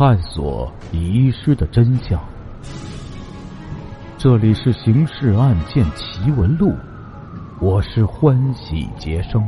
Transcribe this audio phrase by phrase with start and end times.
[0.00, 2.18] 探索遗失的真相。
[4.16, 6.68] 这里是《刑事案件奇闻录》，
[7.60, 9.46] 我是欢喜杰生。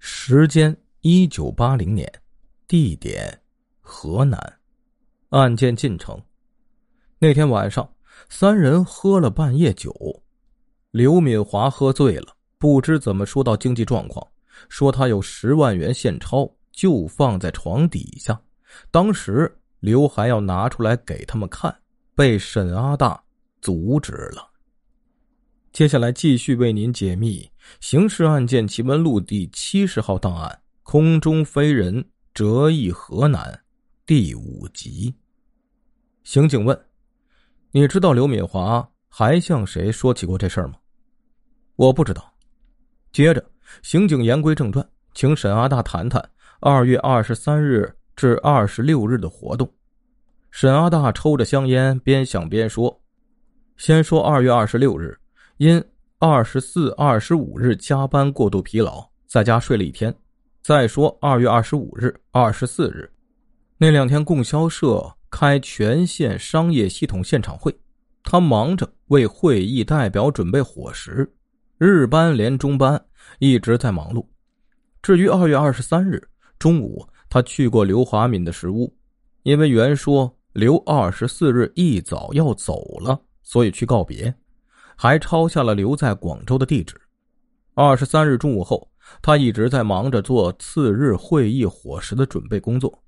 [0.00, 2.12] 时间：一九八零年，
[2.66, 3.40] 地点：
[3.80, 4.40] 河南。
[5.28, 6.20] 案件进程：
[7.20, 7.88] 那天晚上，
[8.28, 9.94] 三人喝了半夜酒，
[10.90, 14.26] 刘敏华喝醉了，不知怎么说到经济状况，
[14.68, 18.38] 说他有十万元现钞，就放在床底下。
[18.90, 21.74] 当时刘还要拿出来给他们看。
[22.16, 23.20] 被沈阿大
[23.60, 24.48] 阻止了。
[25.72, 27.40] 接下来继续为您解密
[27.80, 30.48] 《刑事案件奇闻录》第七十号档案
[30.84, 33.52] 《空中飞人折翼河南》
[34.06, 35.12] 第五集。
[36.22, 36.80] 刑警问
[37.72, 40.74] ：“你知道刘敏华还向谁说起过这事儿吗？”
[41.74, 42.32] 我不知道。
[43.10, 43.44] 接着，
[43.82, 46.30] 刑警言归正传，请沈阿大谈谈
[46.60, 49.70] 二月二十三日至二十六日的活动。
[50.50, 53.02] 沈阿大抽着香烟，边想边说
[53.76, 55.18] ：“先说二月二十六日，
[55.56, 55.82] 因
[56.18, 60.14] 二十四、二十五日加班过度疲劳，在家睡了一天。
[60.62, 63.10] 再说二月二十五日、二十四日，
[63.76, 67.76] 那两天供销社开全县商业系统现场会，
[68.22, 71.30] 他忙着为会议代表准备伙食，
[71.76, 73.04] 日班连中班
[73.40, 74.24] 一直在忙碌。
[75.02, 76.22] 至于二月二十三日
[76.64, 78.90] 中午，他去过刘华敏的食屋，
[79.42, 84.32] 因为原说。”刘二十四日一早要走了，所以去告别，
[84.94, 86.94] 还抄下了留在广州的地址。
[87.74, 88.88] 二十三日中午后，
[89.20, 93.02] 他一直在忙着做次日会议伙食的准备工作。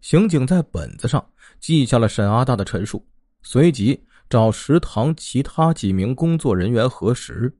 [0.00, 1.24] 刑警在本子上
[1.60, 3.06] 记下了沈阿大的陈述，
[3.44, 7.56] 随即找食堂其他几名工作人员核实，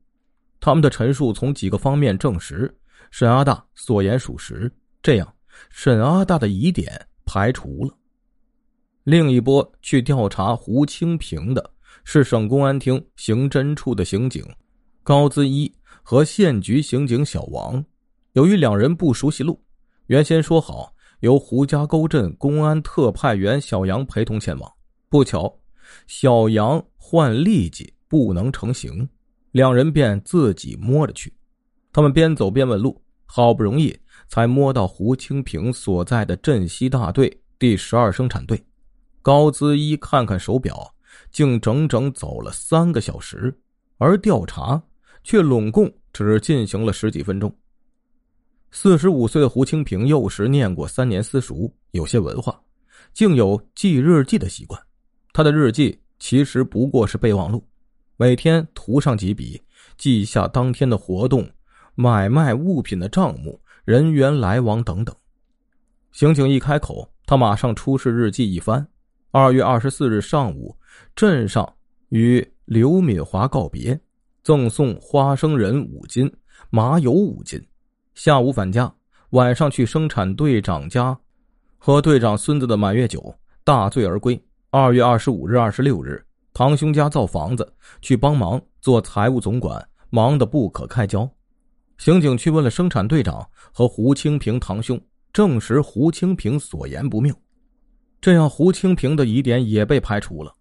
[0.59, 2.77] 他们的陈述从几个方面证实
[3.09, 4.69] 沈阿大所言属实，
[5.07, 5.35] 这样
[5.69, 6.91] 沈阿大的疑点
[7.25, 7.97] 排除了。
[9.05, 11.71] 另一波去调查胡清平的
[12.03, 14.45] 是省公安厅刑侦处的刑警
[15.03, 15.73] 高资一
[16.03, 17.81] 和县局刑警小王。
[18.33, 19.57] 由于两人不熟悉路，
[20.07, 24.69] 原先说好由胡家沟镇公安特派员小杨陪同前往。
[25.07, 25.57] 不巧，
[26.07, 29.07] 小杨患痢疾不能成行，
[29.53, 31.33] 两人便自己摸着去。
[31.93, 38.61] 他们边走边问路，好不容易才摸到胡清平所在的镇西大队第十二生产队。
[39.21, 40.93] 高资一看看手表，
[41.31, 43.53] 竟整整走了三个小时，
[43.97, 44.81] 而调查
[45.23, 47.53] 却拢共只进行了十几分钟。
[48.71, 52.61] 四十五岁的胡清平幼时念过三年私塾，有些文化，
[53.13, 54.79] 竟有记日记的习惯。
[55.33, 57.65] 他的日记其实不过是备忘录，
[58.17, 59.61] 每天涂上几笔，
[59.97, 61.49] 记下当天的活动、
[61.95, 65.15] 买卖物品的账目、人员来往等等。
[66.11, 68.85] 刑警一开口，他马上出示日记一翻。
[69.31, 70.75] 二月二十四日上午，
[71.15, 71.65] 镇上
[72.09, 73.97] 与刘敏华告别，
[74.43, 76.29] 赠送花生仁五斤、
[76.69, 77.65] 麻油五斤。
[78.13, 78.93] 下午返家，
[79.29, 81.17] 晚上去生产队长家，
[81.77, 83.33] 喝队长孙子的满月酒，
[83.63, 84.37] 大醉而归。
[84.69, 86.21] 二月二十五日、二十六日，
[86.53, 87.65] 堂兄家造房子，
[88.01, 91.29] 去帮忙做财务总管，忙得不可开交。
[91.97, 94.99] 刑警去问了生产队长和胡清平堂兄，
[95.33, 97.33] 证实胡清平所言不谬。
[98.21, 100.53] 这样，胡清平的疑点也被排除了。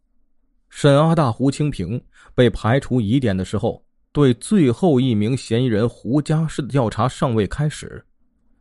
[0.68, 2.02] 沈阿大、胡清平
[2.34, 3.82] 被排除疑点的时候，
[4.12, 8.04] 对最后一名嫌疑人胡家师的调查尚未开始。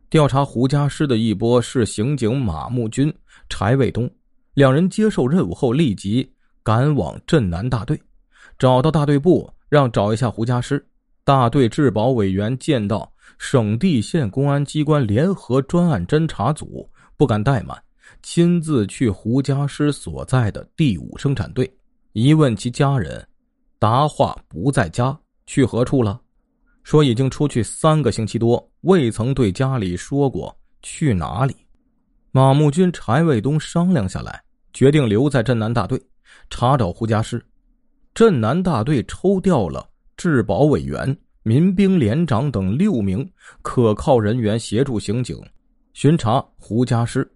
[0.08, 3.12] 调查胡家师的一波是刑警马木军、
[3.48, 4.08] 柴卫东，
[4.54, 6.30] 两人接受任务后立即
[6.62, 8.00] 赶往镇南大队，
[8.58, 10.86] 找到大队部，让找一下胡家师。
[11.26, 17.76] 大队治保委员见到省地县公安机关联合专案侦查组，不敢怠慢。
[18.22, 21.68] 亲自去胡家师所在的第五生产队，
[22.12, 23.26] 一问其家人，
[23.80, 26.20] 答话不在家，去何处了？
[26.84, 31.56] 说已经出去三个星期多，未曾对家里说过去哪里。
[32.30, 34.40] 马木军、柴卫东商量下来，
[34.72, 36.00] 决定留在镇南大队
[36.50, 37.44] 查找胡家师。
[38.14, 39.84] 镇南大队抽调了
[40.16, 43.28] 治保委员、民兵连长等六名
[43.62, 45.38] 可靠人员协助刑警
[45.92, 47.30] 巡查胡家师。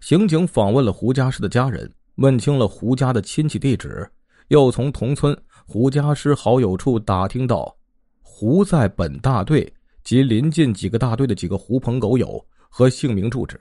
[0.00, 4.06] 刑警访问了胡家师的家人，问清了胡家的亲戚地址，
[4.48, 5.36] 又从同村
[5.66, 7.74] 胡家师好友处打听到，
[8.20, 9.72] 胡在本大队
[10.04, 13.58] 及临近几个大队的几个狐朋狗友和姓名住址。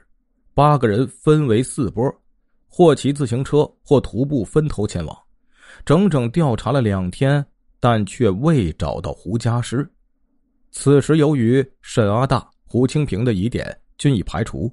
[0.54, 2.14] 八个人分为四波，
[2.68, 5.18] 或骑自行车，或徒步分头前往。
[5.86, 7.46] 整整调查了两天，
[7.80, 9.90] 但却未找到胡家师。
[10.72, 14.72] 此时，由于沈阿大、胡清平的疑点均已排除。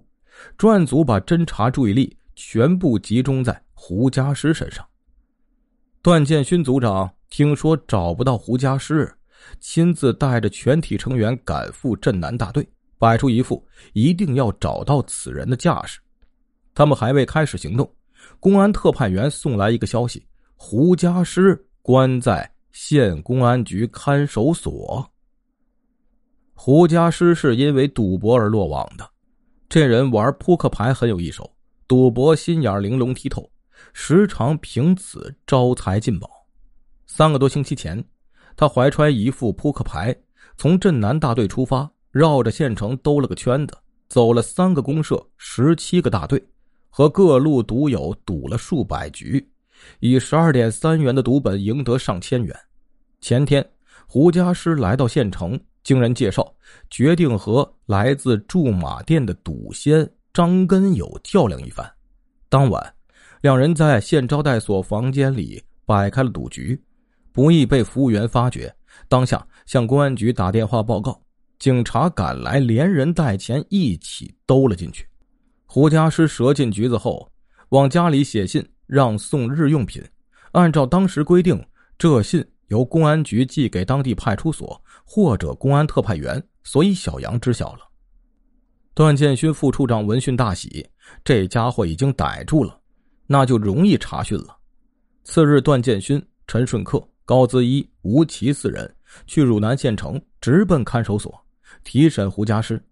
[0.57, 4.85] 专案组把侦查注意力全部集中在胡家师身上。
[6.03, 9.11] 段建勋组长听说找不到胡家师，
[9.61, 12.69] 亲自带着全体成员赶赴镇南大队，
[12.99, 16.01] 摆出一副一定要找到此人的架势。
[16.75, 17.91] 他们还未开始行动，
[18.41, 25.09] 公安特派员送来一个消息：胡家师关在县公安局看守所。
[26.55, 29.09] 胡家师是因为赌博而落网的。
[29.69, 31.49] 这人玩扑克牌很有一手，
[31.87, 33.49] 赌博心眼玲珑剔透，
[33.93, 36.29] 时常凭此招财进宝。
[37.07, 38.05] 三个多星期前，
[38.57, 40.15] 他怀揣一副扑克牌，
[40.57, 43.79] 从镇南大队出发，绕着县城兜了个圈子，
[44.09, 46.45] 走了三个公社、十七个大队，
[46.91, 49.49] 和各路赌友赌了数百局，
[50.01, 52.57] 以十二点三元的赌本赢得上千元。
[53.21, 53.65] 前天，
[54.07, 55.61] 胡家师来到县城。
[55.83, 56.51] 经人介绍，
[56.89, 61.87] 决定和来自驻马店的赌仙张根友较量一番。
[62.49, 62.95] 当晚，
[63.43, 66.83] 两人在县招待所房间里摆开了赌局，
[67.33, 68.75] 不易被服务员发觉。
[69.11, 71.21] 当下向公安局打电话报告，
[71.59, 75.07] 警察赶来，连人带钱一起兜了进去。
[75.67, 77.31] 胡家师折进局子后，
[77.69, 80.03] 往家里写信让送日用品，
[80.53, 81.65] 按照当时规定，
[81.99, 84.81] 这信由公安局寄给当地派出所。
[85.07, 87.81] 或者公安特派员，所以小杨知晓了。
[88.95, 90.89] 段建勋副处长闻讯大喜，
[91.23, 92.81] 这家伙已经逮住了，
[93.27, 94.57] 那就容易查讯了。
[95.23, 98.93] 次日，段建勋、陈顺克、高子一、吴奇四人
[99.27, 101.39] 去汝南县城，直奔看守所
[101.85, 102.83] 提审胡家师。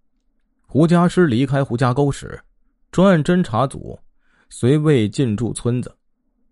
[0.66, 2.38] 胡家师离开胡家沟时，
[2.90, 3.98] 专案侦查组
[4.54, 5.90] 虽未进驻村子，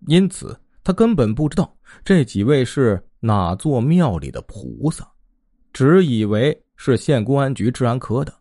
[0.07, 5.07] 因此他根本不知道这几位是哪座庙里的菩萨。
[5.71, 8.33] 只以为是县公安局治安科的，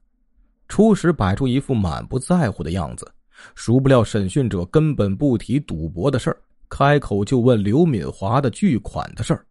[0.70, 3.06] 初时摆出一副满不在乎的样子，
[3.54, 9.46] 孰不料审讯者根本不提赌博的事儿，开口就问刘敏华的巨款的事儿，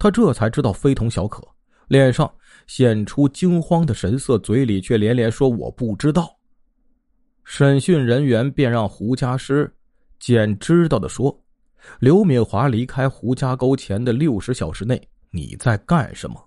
[0.00, 1.46] 他这才知道非同小可，
[1.86, 2.30] 脸上
[2.66, 6.36] 显出惊慌的神色，嘴里却连连说我不知道。
[7.44, 9.72] 审讯人员便让胡家师
[10.18, 11.38] 简知道的说
[12.00, 15.00] ：“刘敏华离开胡家沟前的六十小时内，
[15.30, 16.42] 你在干什么？”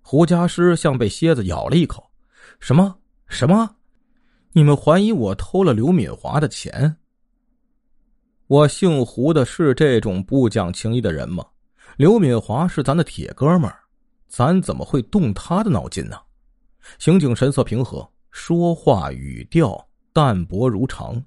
[0.00, 2.08] 胡家师像被蝎子咬了一口，
[2.60, 3.76] 什么什么？
[4.52, 6.96] 你们怀疑我偷了刘敏华的钱？
[8.46, 11.44] 我姓胡的是这种不讲情义的人吗？
[11.96, 13.80] 刘敏华是咱的铁哥们儿，
[14.28, 16.16] 咱怎么会动他的脑筋呢？
[17.00, 19.85] 刑警神色平和，说话语调
[20.16, 21.22] 淡泊如常。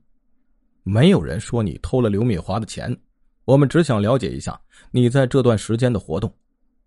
[0.81, 2.97] 没有人说你偷了刘敏华的钱，
[3.45, 4.59] 我们只想了解一下
[4.89, 6.33] 你在这段时间的活动。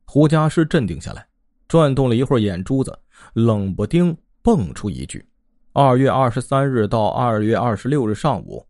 [0.05, 1.25] 胡家师镇定下来。
[1.69, 2.99] 转动了一会儿眼珠子，
[3.35, 5.25] 冷不丁蹦出一句
[5.73, 8.67] ：“二月二十三日到二月二十六日上午，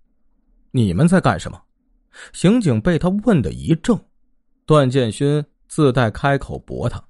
[0.71, 1.59] 你们在干什么？”
[2.35, 3.99] 刑警被他问的一怔。
[4.67, 7.03] 段建勋自带开口驳他，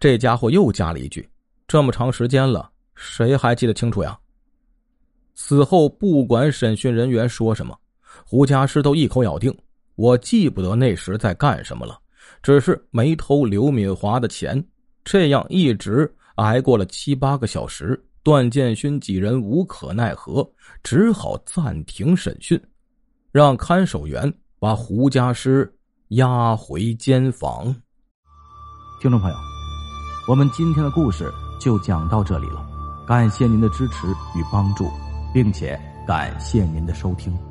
[0.00, 1.30] 这家伙又加了一句
[1.68, 4.18] ：“这么长时间了，谁还记得清楚呀？”
[5.40, 7.78] 此后不管审讯人员说什么，
[8.26, 9.56] 胡家师都一口咬定
[9.94, 11.96] ：“我记不得那时在干什么了，
[12.42, 14.62] 只是没偷刘敏华的钱。”
[15.04, 20.46] 这样一直挨过了七八个小时，段建勋几人无可奈何，
[20.82, 22.60] 只好暂停审讯，
[23.30, 25.72] 让看守员把胡家师
[26.08, 27.72] 押回监房。
[29.00, 29.36] 听众朋友，
[30.26, 32.66] 我们今天的故事就讲到这里了，
[33.06, 34.90] 感谢您的支持与帮助，
[35.32, 37.47] 并且感谢您的收听。